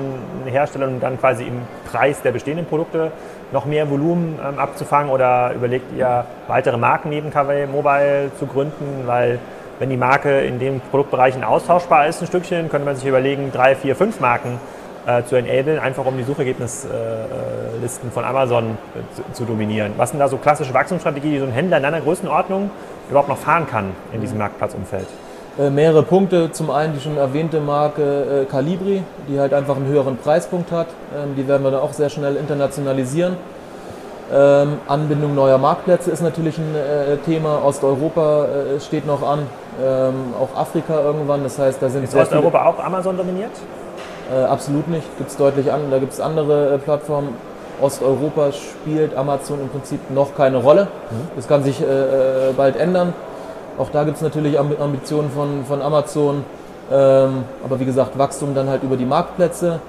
Herstellern 0.46 0.96
und 0.96 1.00
dann 1.02 1.20
quasi 1.20 1.44
im 1.46 1.62
Preis 1.90 2.22
der 2.22 2.32
bestehenden 2.32 2.66
Produkte 2.66 3.12
noch 3.52 3.66
mehr 3.66 3.90
Volumen 3.90 4.40
ähm, 4.46 4.60
abzufangen 4.60 5.12
oder 5.12 5.54
überlegt 5.54 5.86
ihr 5.98 6.26
weitere 6.48 6.78
Marken 6.78 7.10
neben 7.10 7.32
KW 7.32 7.66
Mobile 7.68 8.32
zu 8.38 8.46
gründen? 8.46 9.04
Weil 9.06 9.40
wenn 9.80 9.90
die 9.90 9.98
Marke 9.98 10.42
in 10.42 10.60
den 10.60 10.80
Produktbereichen 10.80 11.44
austauschbar 11.44 12.08
ist 12.08 12.22
ein 12.22 12.28
Stückchen, 12.28 12.70
könnte 12.70 12.86
man 12.86 12.96
sich 12.96 13.06
überlegen, 13.06 13.52
drei, 13.52 13.76
vier, 13.76 13.96
fünf 13.96 14.20
Marken 14.20 14.60
äh, 15.06 15.24
zu 15.24 15.36
enablen, 15.36 15.80
einfach 15.80 16.06
um 16.06 16.18
die 16.18 16.24
Suchergebnislisten 16.24 18.10
äh, 18.10 18.12
von 18.14 18.24
Amazon 18.24 18.66
äh, 18.66 19.16
zu, 19.16 19.24
zu, 19.34 19.46
dominieren. 19.46 19.94
Was 19.98 20.12
sind 20.12 20.20
da 20.20 20.28
so 20.28 20.38
klassische 20.38 20.74
Wachstumsstrategien, 20.74 21.34
die 21.34 21.40
so 21.40 21.46
ein 21.46 21.52
Händler 21.52 21.78
in 21.78 21.86
einer 21.86 22.02
Größenordnung 22.02 22.70
überhaupt 23.10 23.30
noch 23.30 23.38
fahren 23.38 23.68
kann 23.68 23.92
in 24.14 24.22
diesem 24.22 24.38
Marktplatzumfeld? 24.38 25.08
Äh, 25.60 25.70
mehrere 25.70 26.04
Punkte. 26.04 26.52
Zum 26.52 26.70
einen 26.72 26.94
die 26.94 27.02
schon 27.02 27.18
erwähnte 27.18 27.60
Marke 27.60 28.44
äh, 28.44 28.46
Calibri, 28.46 29.04
die 29.28 29.40
halt 29.40 29.54
einfach 29.54 29.76
einen 29.76 29.88
höheren 29.88 30.18
Preispunkt 30.18 30.72
hat. 30.72 30.88
Ähm, 31.16 31.36
die 31.36 31.48
werden 31.48 31.64
wir 31.64 31.72
dann 31.72 31.82
auch 31.82 31.94
sehr 31.94 32.10
schnell 32.10 32.36
internationalisieren. 32.36 33.36
Ähm, 34.34 34.78
Anbindung 34.88 35.36
neuer 35.36 35.58
Marktplätze 35.58 36.10
ist 36.10 36.22
natürlich 36.22 36.58
ein 36.58 36.74
äh, 36.74 37.18
Thema. 37.18 37.66
Osteuropa 37.66 38.46
äh, 38.46 38.80
steht 38.80 39.06
noch 39.06 39.24
an, 39.24 39.40
ähm, 39.84 40.34
auch 40.40 40.58
Afrika 40.58 41.02
irgendwann. 41.02 41.44
Das 41.44 41.60
heißt, 41.60 41.82
da 41.82 41.90
sind 41.90 42.06
ist 42.06 42.16
Osteuropa 42.16 42.66
auch 42.66 42.80
Amazon 42.80 43.18
dominiert? 43.18 43.52
Äh, 44.32 44.44
absolut 44.44 44.88
nicht. 44.88 45.06
Gibt's 45.18 45.36
deutlich 45.36 45.72
an. 45.72 45.92
Da 45.92 46.00
gibt 46.00 46.14
es 46.14 46.22
andere 46.22 46.76
äh, 46.76 46.78
Plattformen. 46.78 47.30
Osteuropa 47.82 48.52
spielt 48.52 49.18
Amazon 49.18 49.60
im 49.60 49.70
Prinzip 49.70 50.00
noch 50.12 50.36
keine 50.36 50.58
Rolle. 50.58 50.84
Mhm. 50.84 51.16
Das 51.36 51.48
kann 51.48 51.64
sich 51.64 51.82
äh, 51.82 51.86
äh 51.86 52.54
bald 52.56 52.78
ändern. 52.78 53.14
Auch 53.78 53.90
da 53.90 54.04
gibt 54.04 54.18
es 54.18 54.22
natürlich 54.22 54.60
Ambitionen 54.60 55.32
von, 55.32 55.66
von 55.66 55.82
Amazon. 55.82 56.44
Ähm, 56.92 57.44
aber 57.64 57.80
wie 57.80 57.86
gesagt, 57.86 58.18
Wachstum 58.18 58.54
dann 58.54 58.70
halt 58.70 58.84
über 58.84 58.98
die 58.98 59.06
Marktplätze, 59.06 59.80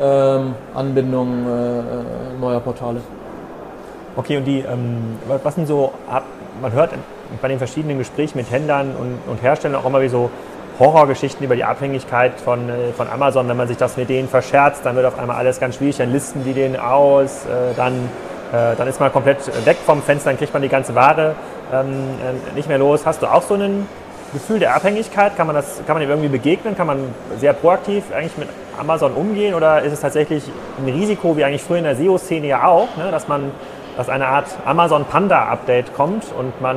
ähm, 0.00 0.54
Anbindung 0.74 1.44
äh, 1.46 2.40
neuer 2.40 2.60
Portale. 2.60 3.00
Okay, 4.16 4.36
und 4.36 4.44
die, 4.44 4.60
ähm, 4.60 5.18
was 5.42 5.56
sind 5.56 5.66
so, 5.66 5.92
man 6.62 6.72
hört 6.72 6.90
bei 7.42 7.48
den 7.48 7.58
verschiedenen 7.58 7.98
Gesprächen 7.98 8.38
mit 8.38 8.50
Händlern 8.50 8.92
und, 8.98 9.18
und 9.28 9.42
Herstellern 9.42 9.80
auch 9.80 9.86
immer 9.86 10.00
wie 10.00 10.08
so 10.08 10.30
Horrorgeschichten 10.78 11.44
über 11.44 11.56
die 11.56 11.64
Abhängigkeit 11.64 12.32
von, 12.40 12.68
äh, 12.68 12.92
von 12.96 13.08
Amazon. 13.08 13.48
Wenn 13.48 13.56
man 13.56 13.68
sich 13.68 13.76
das 13.76 13.96
mit 13.96 14.08
denen 14.08 14.28
verscherzt, 14.28 14.84
dann 14.84 14.96
wird 14.96 15.06
auf 15.06 15.18
einmal 15.18 15.36
alles 15.36 15.60
ganz 15.60 15.76
schwierig, 15.76 15.96
dann 15.98 16.12
listen 16.12 16.44
die 16.44 16.52
den 16.52 16.78
aus, 16.78 17.44
äh, 17.46 17.74
dann, 17.76 17.92
äh, 18.52 18.76
dann 18.76 18.88
ist 18.88 19.00
man 19.00 19.12
komplett 19.12 19.38
weg 19.66 19.76
vom 19.84 20.02
Fenster, 20.02 20.30
dann 20.30 20.38
kriegt 20.38 20.52
man 20.52 20.62
die 20.62 20.68
ganze 20.68 20.94
Ware 20.94 21.34
ähm, 21.72 22.54
nicht 22.54 22.68
mehr 22.68 22.78
los. 22.78 23.06
Hast 23.06 23.22
du 23.22 23.26
auch 23.26 23.42
so 23.42 23.54
ein 23.54 23.86
Gefühl 24.32 24.58
der 24.58 24.74
Abhängigkeit? 24.74 25.36
Kann 25.36 25.46
man, 25.46 25.56
das, 25.56 25.80
kann 25.86 25.94
man 25.94 26.00
dem 26.00 26.10
irgendwie 26.10 26.28
begegnen? 26.28 26.76
Kann 26.76 26.88
man 26.88 26.98
sehr 27.38 27.52
proaktiv 27.52 28.04
eigentlich 28.14 28.36
mit 28.36 28.48
Amazon 28.78 29.12
umgehen 29.12 29.54
oder 29.54 29.82
ist 29.82 29.92
es 29.92 30.00
tatsächlich 30.00 30.42
ein 30.78 30.92
Risiko, 30.92 31.36
wie 31.36 31.44
eigentlich 31.44 31.62
früher 31.62 31.78
in 31.78 31.84
der 31.84 31.96
SEO-Szene 31.96 32.48
ja 32.48 32.66
auch, 32.66 32.88
ne, 32.96 33.10
dass 33.10 33.28
man 33.28 33.52
dass 33.96 34.08
eine 34.08 34.26
Art 34.26 34.46
Amazon 34.64 35.04
Panda 35.04 35.44
Update 35.46 35.94
kommt 35.94 36.24
und 36.36 36.60
man 36.60 36.76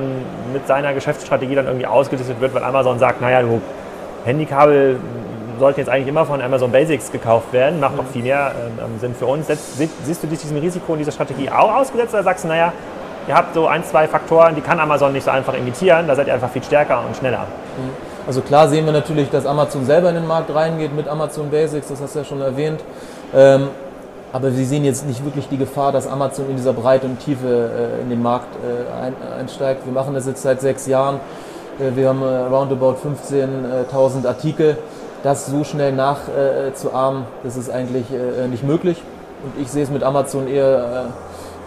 mit 0.54 0.68
seiner 0.68 0.94
Geschäftsstrategie 0.94 1.56
dann 1.56 1.66
irgendwie 1.66 1.88
ausgelistet 1.88 2.40
wird, 2.40 2.54
weil 2.54 2.64
Amazon 2.64 3.00
sagt, 3.00 3.22
naja, 3.22 3.42
du 3.42 3.62
Handykabel 4.26 4.98
sollten 5.60 5.80
jetzt 5.80 5.90
eigentlich 5.90 6.08
immer 6.08 6.26
von 6.26 6.42
Amazon 6.42 6.72
Basics 6.72 7.12
gekauft 7.12 7.52
werden, 7.52 7.80
macht 7.80 7.96
noch 7.96 8.06
viel 8.06 8.24
mehr 8.24 8.52
ähm, 8.80 9.00
Sinn 9.00 9.16
für 9.16 9.26
uns. 9.26 9.48
Setzt, 9.48 9.78
siehst 9.78 10.24
du 10.24 10.28
dich 10.28 10.40
diesem 10.40 10.58
Risiko 10.58 10.94
und 10.94 11.00
dieser 11.00 11.12
Strategie 11.12 11.50
auch 11.50 11.76
ausgesetzt 11.76 12.14
oder 12.14 12.24
sagst 12.24 12.44
du, 12.44 12.50
naja, 12.50 12.74
ihr 13.28 13.36
habt 13.36 13.54
so 13.54 13.68
ein, 13.68 13.84
zwei 13.84 14.08
Faktoren, 14.08 14.56
die 14.56 14.62
kann 14.62 14.80
Amazon 14.80 15.14
nicht 15.14 15.24
so 15.24 15.32
einfach 15.32 15.54
imitieren, 15.54 16.08
da 16.08 16.16
seid 16.16 16.28
ihr 16.28 16.34
einfach 16.34 16.50
viel 16.50 16.64
stärker 16.64 17.02
und 17.06 17.16
schneller. 17.16 17.40
Mhm. 17.78 17.90
Also 18.28 18.42
klar 18.42 18.68
sehen 18.68 18.86
wir 18.86 18.94
natürlich, 18.94 19.30
dass 19.30 19.46
Amazon 19.46 19.86
selber 19.86 20.10
in 20.10 20.16
den 20.16 20.28
Markt 20.28 20.54
reingeht 20.54 20.94
mit 20.94 21.08
Amazon 21.08 21.50
Basics, 21.50 21.88
das 21.88 22.02
hast 22.02 22.16
du 22.16 22.20
ja 22.20 22.26
schon 22.26 22.42
erwähnt. 22.42 22.82
Ähm, 23.34 23.70
aber 24.34 24.56
wir 24.56 24.66
sehen 24.66 24.84
jetzt 24.84 25.08
nicht 25.08 25.24
wirklich 25.24 25.48
die 25.48 25.58
Gefahr, 25.58 25.94
dass 25.94 26.06
Amazon 26.06 26.50
in 26.50 26.58
dieser 26.58 26.74
Breite 26.74 27.08
und 27.08 27.20
Tiefe 27.20 27.48
äh, 27.48 28.02
in 28.02 28.10
den 28.10 28.22
Markt 28.22 28.50
äh, 28.58 29.40
einsteigt. 29.40 29.86
Wir 29.86 29.94
machen 29.94 30.14
das 30.14 30.28
jetzt 30.28 30.42
seit 30.42 30.60
sechs 30.60 30.86
Jahren. 30.86 31.22
Äh, 31.80 31.96
wir 31.96 32.10
haben 32.10 32.22
äh, 32.22 32.26
roundabout 32.26 32.96
15.000 33.04 34.28
Artikel. 34.28 34.78
Das 35.24 35.48
so 35.48 35.64
schnell 35.64 35.94
nachzuahmen, 35.94 37.24
das 37.44 37.58
ist 37.58 37.72
eigentlich 37.72 38.06
äh, 38.12 38.48
nicht 38.48 38.64
möglich. 38.64 39.02
Und 39.44 39.62
ich 39.62 39.70
sehe 39.70 39.84
es 39.84 39.90
mit 39.90 40.04
Amazon 40.04 40.48
eher, 40.48 41.08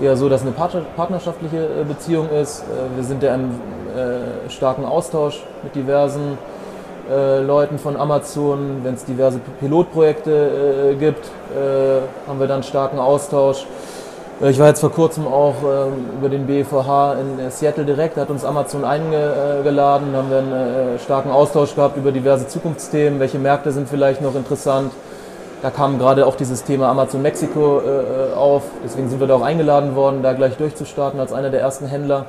eher 0.00 0.17
so, 0.17 0.29
dass 0.29 0.43
eine 0.43 0.52
partnerschaftliche 0.52 1.69
Beziehung 1.87 2.29
ist. 2.31 2.64
Wir 2.97 3.05
sind 3.05 3.23
ja 3.23 3.35
im 3.35 3.50
starken 4.49 4.85
Austausch 4.85 5.45
mit 5.62 5.76
diversen 5.76 6.37
Leuten 7.47 7.79
von 7.79 7.97
Amazon. 7.97 8.81
Wenn 8.83 8.95
es 8.95 9.05
diverse 9.05 9.38
Pilotprojekte 9.61 10.97
gibt, 10.99 11.31
haben 12.26 12.40
wir 12.40 12.49
dann 12.49 12.64
starken 12.64 12.99
Austausch. 12.99 13.67
Äh, 14.40 14.50
ich 14.50 14.59
war 14.59 14.68
jetzt 14.68 14.80
vor 14.80 14.92
kurzem 14.92 15.26
auch 15.26 15.56
ähm, 15.64 16.18
über 16.18 16.28
den 16.28 16.47
BVH 16.47 17.14
in 17.14 17.38
äh, 17.38 17.50
Seattle 17.50 17.85
direkt, 17.85 18.16
hat 18.16 18.30
uns 18.30 18.44
Amazon 18.44 18.85
eingeladen, 18.85 20.14
haben 20.14 20.30
wir 20.30 20.38
einen 20.38 20.52
äh, 20.52 20.99
starken 20.99 21.30
Austausch 21.30 21.75
gehabt 21.75 21.97
über 21.97 22.12
diverse 22.12 22.47
Zukunftsthemen, 22.47 23.20
welche 23.20 23.38
Märkte 23.38 23.73
sind 23.73 23.88
vielleicht 23.88 24.23
noch 24.23 24.35
interessant. 24.35 24.92
Da 25.62 25.70
kam 25.70 25.99
gerade 25.99 26.26
auch 26.26 26.37
dieses 26.37 26.64
Thema 26.64 26.88
Amazon 26.88 27.20
Mexiko 27.20 27.82
auf, 28.35 28.62
deswegen 28.82 29.11
sind 29.11 29.20
wir 29.20 29.26
da 29.26 29.35
auch 29.35 29.42
eingeladen 29.42 29.94
worden, 29.94 30.23
da 30.23 30.32
gleich 30.32 30.56
durchzustarten 30.56 31.20
als 31.20 31.35
einer 31.35 31.50
der 31.50 31.61
ersten 31.61 31.85
Händler. 31.85 32.25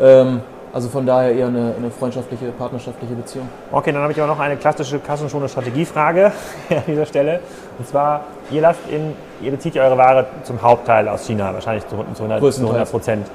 Ähm, 0.00 0.40
also 0.72 0.88
von 0.88 1.04
daher 1.04 1.32
eher 1.34 1.48
eine, 1.48 1.74
eine, 1.76 1.90
freundschaftliche, 1.90 2.52
partnerschaftliche 2.52 3.14
Beziehung. 3.14 3.48
Okay, 3.72 3.92
dann 3.92 4.02
habe 4.02 4.12
ich 4.12 4.18
aber 4.20 4.32
noch 4.32 4.38
eine 4.38 4.56
klassische 4.56 4.98
kassenschone 4.98 5.48
Strategiefrage 5.48 6.26
an 6.70 6.82
dieser 6.86 7.06
Stelle. 7.06 7.40
Und 7.78 7.88
zwar, 7.88 8.24
ihr 8.50 8.60
lasst 8.60 8.80
in, 8.88 9.14
ihr 9.40 9.50
bezieht 9.50 9.74
ja 9.74 9.84
eure 9.84 9.98
Ware 9.98 10.26
zum 10.44 10.62
Hauptteil 10.62 11.08
aus 11.08 11.26
China, 11.26 11.52
wahrscheinlich 11.52 11.86
zu, 11.88 11.96
zu 12.14 12.24
100 12.24 12.90
Prozent. 12.90 13.26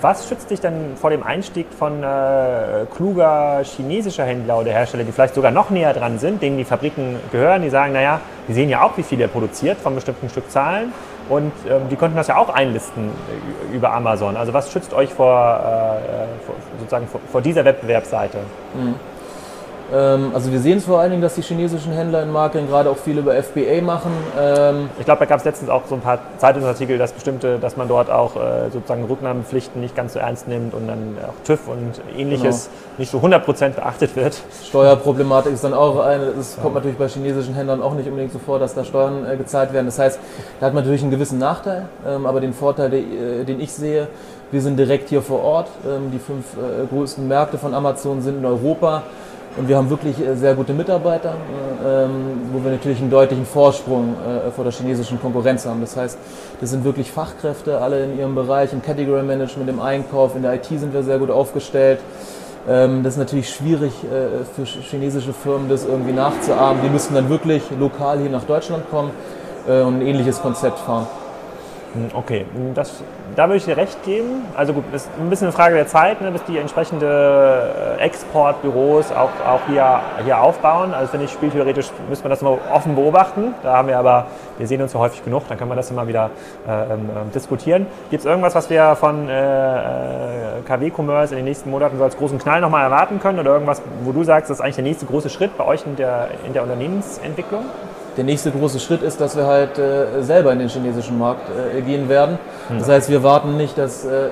Was 0.00 0.28
schützt 0.28 0.50
dich 0.50 0.60
denn 0.60 0.96
vor 0.96 1.10
dem 1.10 1.22
Einstieg 1.22 1.66
von 1.72 2.02
äh, 2.02 2.86
kluger 2.94 3.60
chinesischer 3.62 4.24
Händler 4.24 4.58
oder 4.58 4.72
Hersteller, 4.72 5.04
die 5.04 5.12
vielleicht 5.12 5.34
sogar 5.34 5.52
noch 5.52 5.70
näher 5.70 5.94
dran 5.94 6.18
sind, 6.18 6.42
denen 6.42 6.58
die 6.58 6.64
Fabriken 6.64 7.16
gehören, 7.30 7.62
die 7.62 7.70
sagen, 7.70 7.92
naja, 7.92 8.20
die 8.48 8.52
sehen 8.52 8.68
ja 8.68 8.82
auch, 8.82 8.96
wie 8.96 9.04
viel 9.04 9.20
er 9.20 9.28
produziert 9.28 9.78
von 9.78 9.94
bestimmten 9.94 10.28
Stückzahlen 10.28 10.92
und 11.28 11.52
ähm, 11.68 11.88
die 11.90 11.96
konnten 11.96 12.16
das 12.16 12.28
ja 12.28 12.36
auch 12.36 12.48
einlisten 12.48 13.08
äh, 13.08 13.74
über 13.76 13.92
Amazon. 13.92 14.36
Also 14.36 14.52
was 14.52 14.72
schützt 14.72 14.92
euch 14.94 15.12
vor, 15.12 15.34
äh, 15.34 16.44
vor 16.44 16.54
sozusagen 16.78 17.06
vor, 17.08 17.20
vor, 17.30 17.42
dieser 17.42 17.64
Wettbewerbsseite? 17.64 18.38
Mhm. 18.74 18.94
Ähm, 19.92 20.32
also 20.34 20.50
wir 20.50 20.58
sehen 20.60 20.78
es 20.78 20.84
vor 20.84 20.98
allen 20.98 21.10
Dingen, 21.10 21.22
dass 21.22 21.34
die 21.34 21.42
chinesischen 21.42 21.92
Händler 21.92 22.22
in 22.22 22.32
Marken 22.32 22.66
gerade 22.68 22.90
auch 22.90 22.96
viel 22.96 23.18
über 23.18 23.40
FBA 23.40 23.82
machen. 23.82 24.10
Ähm 24.38 24.90
ich 24.98 25.04
glaube, 25.04 25.20
da 25.20 25.24
gab 25.26 25.38
es 25.38 25.44
letztens 25.44 25.70
auch 25.70 25.82
so 25.88 25.94
ein 25.94 26.00
paar 26.00 26.18
Zeitungsartikel, 26.38 26.98
dass 26.98 27.12
bestimmte, 27.12 27.58
dass 27.58 27.76
man 27.76 27.86
dort 27.88 28.10
auch 28.10 28.36
äh, 28.36 28.70
sozusagen 28.70 29.04
Rücknahmepflichten 29.04 29.80
nicht 29.80 29.94
ganz 29.94 30.14
so 30.14 30.18
ernst 30.18 30.48
nimmt 30.48 30.74
und 30.74 30.88
dann 30.88 31.16
auch 31.22 31.44
TÜV 31.44 31.68
und 31.68 32.00
ähnliches 32.18 32.68
genau. 32.68 32.98
nicht 32.98 33.10
so 33.10 33.18
100% 33.18 33.70
beachtet 33.70 34.16
wird. 34.16 34.40
Steuerproblematik 34.64 35.52
ist 35.52 35.62
dann 35.62 35.74
auch 35.74 36.00
eine, 36.00 36.24
es 36.38 36.56
kommt 36.60 36.74
natürlich 36.74 36.98
bei 36.98 37.08
chinesischen 37.08 37.54
Händlern 37.54 37.80
auch 37.80 37.94
nicht 37.94 38.08
unbedingt 38.08 38.32
so 38.32 38.38
vor, 38.38 38.58
dass 38.58 38.74
da 38.74 38.84
Steuern 38.84 39.24
äh, 39.24 39.36
gezahlt 39.36 39.72
werden. 39.72 39.86
Das 39.86 39.98
heißt, 39.98 40.18
da 40.58 40.66
hat 40.66 40.74
man 40.74 40.82
natürlich 40.82 41.02
einen 41.02 41.12
gewissen 41.12 41.38
Nachteil, 41.38 41.86
ähm, 42.06 42.26
aber 42.26 42.40
den 42.40 42.54
Vorteil, 42.54 42.92
äh, 42.92 43.44
den 43.44 43.60
ich 43.60 43.72
sehe, 43.72 44.08
wir 44.50 44.60
sind 44.60 44.78
direkt 44.78 45.08
hier 45.08 45.22
vor 45.22 45.42
Ort. 45.42 45.66
Die 46.12 46.20
fünf 46.20 46.44
größten 46.88 47.26
Märkte 47.26 47.58
von 47.58 47.74
Amazon 47.74 48.22
sind 48.22 48.38
in 48.38 48.44
Europa. 48.44 49.02
Und 49.56 49.68
wir 49.68 49.76
haben 49.76 49.88
wirklich 49.88 50.20
äh, 50.20 50.36
sehr 50.36 50.54
gute 50.54 50.74
Mitarbeiter, 50.74 51.34
äh, 51.82 52.04
ähm, 52.04 52.10
wo 52.52 52.62
wir 52.62 52.72
natürlich 52.72 53.00
einen 53.00 53.10
deutlichen 53.10 53.46
Vorsprung 53.46 54.14
äh, 54.14 54.50
vor 54.50 54.64
der 54.64 54.72
chinesischen 54.72 55.20
Konkurrenz 55.20 55.64
haben. 55.64 55.80
Das 55.80 55.96
heißt, 55.96 56.18
das 56.60 56.70
sind 56.70 56.84
wirklich 56.84 57.10
Fachkräfte, 57.10 57.80
alle 57.80 58.04
in 58.04 58.18
ihrem 58.18 58.34
Bereich, 58.34 58.74
im 58.74 58.82
Category 58.82 59.22
Management, 59.22 59.70
im 59.70 59.80
Einkauf, 59.80 60.36
in 60.36 60.42
der 60.42 60.54
IT 60.54 60.66
sind 60.66 60.92
wir 60.92 61.02
sehr 61.02 61.18
gut 61.18 61.30
aufgestellt. 61.30 62.00
Ähm, 62.68 63.02
das 63.02 63.14
ist 63.14 63.18
natürlich 63.18 63.48
schwierig 63.48 63.92
für 64.54 64.64
chinesische 64.64 65.32
Firmen, 65.32 65.68
das 65.68 65.86
irgendwie 65.86 66.12
nachzuahmen. 66.12 66.82
Die 66.84 66.90
müssten 66.90 67.14
dann 67.14 67.30
wirklich 67.30 67.62
lokal 67.78 68.18
hier 68.18 68.30
nach 68.30 68.44
Deutschland 68.44 68.90
kommen 68.90 69.10
und 69.66 69.96
ein 69.98 70.02
ähnliches 70.02 70.40
Konzept 70.40 70.78
fahren. 70.78 71.06
Hm, 71.96 72.10
okay, 72.12 72.44
hm, 72.54 72.74
das, 72.74 73.02
da 73.36 73.44
würde 73.44 73.56
ich 73.56 73.64
dir 73.64 73.76
recht 73.76 74.02
geben. 74.04 74.44
Also 74.54 74.74
gut, 74.74 74.84
das 74.92 75.04
ist 75.04 75.10
ein 75.18 75.30
bisschen 75.30 75.46
eine 75.46 75.52
Frage 75.52 75.74
der 75.74 75.86
Zeit, 75.86 76.20
ne, 76.20 76.30
bis 76.30 76.44
die 76.44 76.58
entsprechende 76.58 77.96
äh, 77.98 78.02
Exportbüros 78.02 79.12
auch, 79.12 79.30
auch 79.46 79.60
hier, 79.66 80.00
hier 80.22 80.40
aufbauen. 80.40 80.92
Also 80.92 81.12
finde 81.12 81.24
ich, 81.24 81.32
spieltheoretisch 81.32 81.90
müsste 82.08 82.24
man 82.24 82.30
das 82.30 82.42
immer 82.42 82.58
offen 82.72 82.94
beobachten. 82.94 83.54
Da 83.62 83.78
haben 83.78 83.88
wir 83.88 83.98
aber, 83.98 84.26
wir 84.58 84.66
sehen 84.66 84.82
uns 84.82 84.92
ja 84.92 85.00
häufig 85.00 85.24
genug, 85.24 85.44
dann 85.48 85.56
können 85.56 85.70
wir 85.70 85.76
das 85.76 85.90
immer 85.90 86.06
wieder 86.06 86.30
äh, 86.68 86.70
ähm, 86.70 87.08
ähm 87.08 87.32
diskutieren. 87.34 87.86
Gibt 88.10 88.20
es 88.20 88.26
irgendwas, 88.26 88.54
was 88.54 88.68
wir 88.68 88.94
von 88.96 89.28
äh, 89.28 89.76
äh 89.76 90.62
KW 90.66 90.90
Commerce 90.94 91.32
in 91.32 91.38
den 91.38 91.46
nächsten 91.46 91.70
Monaten 91.70 91.96
so 91.96 92.04
als 92.04 92.16
großen 92.16 92.38
Knall 92.38 92.60
nochmal 92.60 92.84
erwarten 92.84 93.20
können? 93.20 93.38
Oder 93.38 93.52
irgendwas, 93.52 93.80
wo 94.02 94.12
du 94.12 94.22
sagst, 94.22 94.50
das 94.50 94.58
ist 94.58 94.62
eigentlich 94.62 94.76
der 94.76 94.84
nächste 94.84 95.06
große 95.06 95.30
Schritt 95.30 95.56
bei 95.56 95.64
euch 95.64 95.86
in 95.86 95.96
der, 95.96 96.28
in 96.46 96.52
der 96.52 96.62
Unternehmensentwicklung? 96.62 97.64
Der 98.16 98.24
nächste 98.24 98.50
große 98.50 98.80
Schritt 98.80 99.02
ist, 99.02 99.20
dass 99.20 99.36
wir 99.36 99.46
halt 99.46 99.78
äh, 99.78 100.22
selber 100.22 100.52
in 100.52 100.58
den 100.58 100.68
chinesischen 100.68 101.18
Markt 101.18 101.48
äh, 101.50 101.82
gehen 101.82 102.08
werden. 102.08 102.38
Mhm. 102.68 102.78
Das 102.78 102.88
heißt, 102.88 103.10
wir 103.10 103.22
warten 103.22 103.56
nicht, 103.56 103.76
dass 103.76 104.04
äh, 104.04 104.28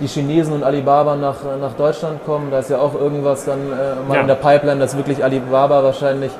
die 0.00 0.06
Chinesen 0.06 0.52
und 0.52 0.64
Alibaba 0.64 1.16
nach, 1.16 1.36
nach 1.60 1.72
Deutschland 1.74 2.24
kommen. 2.24 2.50
Da 2.50 2.58
ist 2.58 2.70
ja 2.70 2.78
auch 2.78 2.94
irgendwas 2.94 3.44
dann 3.44 3.58
äh, 3.58 4.08
mal 4.08 4.16
ja. 4.16 4.20
in 4.22 4.26
der 4.26 4.34
Pipeline, 4.34 4.80
dass 4.80 4.96
wirklich 4.96 5.22
Alibaba 5.22 5.82
wahrscheinlich 5.82 6.32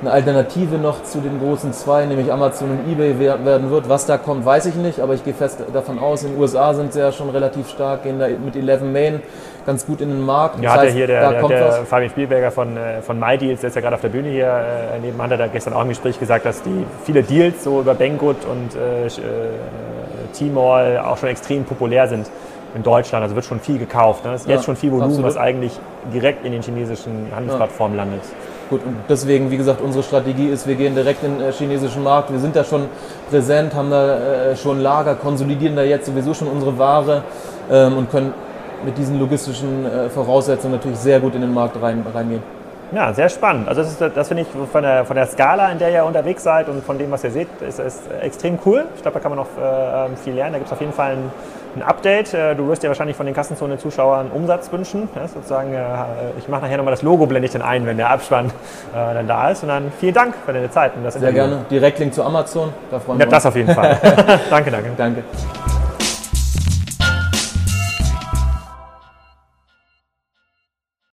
eine 0.00 0.10
Alternative 0.10 0.76
noch 0.76 1.02
zu 1.04 1.20
den 1.20 1.40
großen 1.40 1.72
zwei, 1.72 2.04
nämlich 2.04 2.32
Amazon 2.32 2.70
und 2.70 2.92
eBay 2.92 3.18
werden 3.18 3.70
wird. 3.70 3.88
Was 3.88 4.06
da 4.06 4.18
kommt, 4.18 4.44
weiß 4.44 4.66
ich 4.66 4.74
nicht, 4.74 5.00
aber 5.00 5.14
ich 5.14 5.24
gehe 5.24 5.34
fest 5.34 5.62
davon 5.72 5.98
aus, 5.98 6.22
in 6.22 6.32
den 6.32 6.40
USA 6.40 6.74
sind 6.74 6.92
sie 6.92 7.00
ja 7.00 7.12
schon 7.12 7.30
relativ 7.30 7.68
stark, 7.68 8.02
gehen 8.02 8.18
da 8.18 8.28
mit 8.28 8.56
11 8.56 8.82
Main 8.82 9.22
ganz 9.64 9.84
gut 9.84 10.00
in 10.00 10.10
den 10.10 10.24
Markt. 10.24 10.62
Ja, 10.62 10.74
das 10.74 10.84
heißt, 10.84 10.94
hier 10.94 11.06
der, 11.06 11.32
der, 11.32 11.48
der 11.48 11.72
Fabian 11.84 12.10
Spielberger 12.10 12.50
von, 12.50 12.76
äh, 12.76 13.02
von 13.02 13.18
MyDeals, 13.18 13.60
der 13.60 13.68
ist 13.68 13.74
ja 13.74 13.80
gerade 13.80 13.96
auf 13.96 14.00
der 14.00 14.10
Bühne 14.10 14.28
hier 14.28 14.46
äh, 14.94 14.98
nebenan, 15.00 15.30
hat 15.30 15.40
er 15.40 15.48
gestern 15.48 15.74
auch 15.74 15.82
im 15.82 15.88
Gespräch 15.88 16.18
gesagt, 16.18 16.46
dass 16.46 16.62
die 16.62 16.86
viele 17.04 17.22
Deals 17.22 17.64
so 17.64 17.80
über 17.80 17.94
Banggood 17.94 18.44
und 18.44 18.76
äh, 18.76 19.06
äh, 19.06 19.10
Tmall 20.32 20.98
auch 20.98 21.16
schon 21.16 21.28
extrem 21.28 21.64
populär 21.64 22.06
sind 22.06 22.30
in 22.74 22.82
Deutschland. 22.82 23.22
Also 23.22 23.34
wird 23.34 23.44
schon 23.44 23.60
viel 23.60 23.78
gekauft. 23.78 24.24
Ne? 24.24 24.34
Es 24.34 24.42
ist 24.42 24.48
ja, 24.48 24.54
jetzt 24.54 24.64
schon 24.64 24.76
viel 24.76 24.90
Volumen, 24.90 25.10
absolut. 25.10 25.30
was 25.30 25.36
eigentlich 25.36 25.72
direkt 26.12 26.44
in 26.44 26.52
den 26.52 26.62
chinesischen 26.62 27.28
Handelsplattformen 27.34 27.96
ja. 27.96 28.04
landet. 28.04 28.22
Gut, 28.68 28.80
und 28.84 28.96
deswegen, 29.08 29.50
wie 29.52 29.56
gesagt, 29.56 29.80
unsere 29.80 30.02
Strategie 30.02 30.48
ist, 30.48 30.66
wir 30.66 30.74
gehen 30.74 30.96
direkt 30.96 31.22
in 31.22 31.38
den 31.38 31.52
chinesischen 31.52 32.02
Markt. 32.02 32.32
Wir 32.32 32.40
sind 32.40 32.56
da 32.56 32.64
schon 32.64 32.86
präsent, 33.30 33.74
haben 33.74 33.90
da 33.90 34.56
schon 34.56 34.80
Lager, 34.80 35.14
konsolidieren 35.14 35.76
da 35.76 35.82
jetzt 35.82 36.06
sowieso 36.06 36.34
schon 36.34 36.48
unsere 36.48 36.76
Ware 36.76 37.22
ähm, 37.70 37.96
und 37.96 38.10
können 38.10 38.34
mit 38.84 38.98
diesen 38.98 39.20
logistischen 39.20 39.86
äh, 39.86 40.08
Voraussetzungen 40.08 40.74
natürlich 40.74 40.98
sehr 40.98 41.20
gut 41.20 41.34
in 41.36 41.42
den 41.42 41.54
Markt 41.54 41.80
rein, 41.80 42.04
reingehen. 42.12 42.55
Ja, 42.92 43.12
sehr 43.12 43.28
spannend. 43.28 43.68
Also 43.68 43.82
das, 43.82 43.92
ist, 43.92 44.16
das 44.16 44.28
finde 44.28 44.44
ich 44.44 44.48
von 44.70 44.82
der, 44.82 45.04
von 45.04 45.16
der 45.16 45.26
Skala, 45.26 45.70
in 45.70 45.78
der 45.78 45.90
ihr 45.90 46.04
unterwegs 46.04 46.42
seid 46.42 46.68
und 46.68 46.84
von 46.84 46.98
dem, 46.98 47.10
was 47.10 47.24
ihr 47.24 47.30
seht, 47.30 47.48
ist, 47.60 47.80
ist 47.80 48.02
extrem 48.20 48.58
cool. 48.64 48.84
Ich 48.94 49.02
glaube, 49.02 49.14
da 49.14 49.20
kann 49.20 49.34
man 49.34 49.38
noch 49.38 49.48
äh, 49.58 50.16
viel 50.22 50.34
lernen. 50.34 50.52
Da 50.52 50.58
gibt 50.58 50.68
es 50.68 50.72
auf 50.72 50.80
jeden 50.80 50.92
Fall 50.92 51.12
ein, 51.12 51.30
ein 51.76 51.82
Update. 51.82 52.32
Äh, 52.32 52.54
du 52.54 52.68
wirst 52.68 52.82
ja 52.84 52.88
wahrscheinlich 52.88 53.16
von 53.16 53.26
den 53.26 53.34
Kassenzone-Zuschauern 53.34 54.30
Umsatz 54.30 54.70
wünschen. 54.70 55.08
Ja, 55.16 55.26
sozusagen, 55.26 55.74
äh, 55.74 55.78
ich 56.38 56.48
mache 56.48 56.62
nachher 56.62 56.76
nochmal 56.76 56.92
das 56.92 57.02
Logo, 57.02 57.26
blende 57.26 57.46
ich 57.46 57.52
dann 57.52 57.62
ein, 57.62 57.86
wenn 57.86 57.96
der 57.96 58.10
Abspann 58.10 58.46
äh, 58.46 58.50
dann 58.92 59.26
da 59.26 59.50
ist. 59.50 59.62
Und 59.62 59.68
dann 59.68 59.92
vielen 59.98 60.14
Dank 60.14 60.34
für 60.44 60.52
deine 60.52 60.70
Zeit. 60.70 60.92
Und 60.96 61.04
das 61.04 61.14
Sehr 61.14 61.28
Interview. 61.28 61.50
gerne. 61.50 61.64
Direktlink 61.68 62.14
zu 62.14 62.22
Amazon. 62.22 62.72
Da 62.90 63.00
freuen 63.00 63.18
ja, 63.18 63.26
wir 63.26 63.26
uns. 63.26 63.34
Das 63.34 63.46
auf 63.46 63.56
jeden 63.56 63.74
Fall. 63.74 63.98
danke, 64.50 64.70
danke. 64.70 64.90
Danke. 64.96 65.22